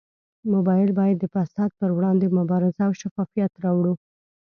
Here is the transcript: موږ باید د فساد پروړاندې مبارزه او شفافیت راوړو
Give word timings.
موږ 0.49 0.63
باید 0.99 1.17
د 1.19 1.25
فساد 1.33 1.69
پروړاندې 1.79 2.33
مبارزه 2.37 2.81
او 2.87 2.91
شفافیت 3.01 3.51
راوړو 3.63 3.93